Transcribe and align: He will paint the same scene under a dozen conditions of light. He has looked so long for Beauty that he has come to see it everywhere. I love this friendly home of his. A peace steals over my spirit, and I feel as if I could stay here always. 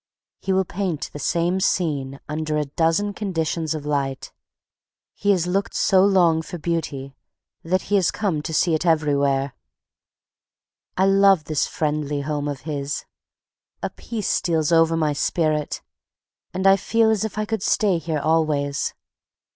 He 0.39 0.51
will 0.51 0.65
paint 0.65 1.11
the 1.13 1.19
same 1.19 1.59
scene 1.59 2.19
under 2.27 2.57
a 2.57 2.65
dozen 2.65 3.13
conditions 3.13 3.75
of 3.75 3.85
light. 3.85 4.33
He 5.13 5.29
has 5.29 5.45
looked 5.45 5.75
so 5.75 6.03
long 6.03 6.41
for 6.41 6.57
Beauty 6.57 7.15
that 7.63 7.83
he 7.83 7.97
has 7.97 8.09
come 8.09 8.41
to 8.41 8.51
see 8.51 8.73
it 8.73 8.83
everywhere. 8.83 9.53
I 10.97 11.05
love 11.05 11.43
this 11.43 11.67
friendly 11.67 12.21
home 12.21 12.47
of 12.47 12.61
his. 12.61 13.05
A 13.83 13.91
peace 13.91 14.27
steals 14.27 14.71
over 14.71 14.97
my 14.97 15.13
spirit, 15.13 15.83
and 16.51 16.65
I 16.65 16.77
feel 16.77 17.11
as 17.11 17.23
if 17.23 17.37
I 17.37 17.45
could 17.45 17.61
stay 17.61 17.99
here 17.99 18.17
always. 18.21 18.95